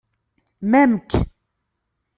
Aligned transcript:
Mamk? 0.71 1.09